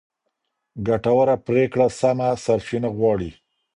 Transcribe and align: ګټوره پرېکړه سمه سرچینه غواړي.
ګټوره 0.87 1.35
پرېکړه 1.47 1.87
سمه 1.99 2.29
سرچینه 2.43 2.89
غواړي. 2.97 3.31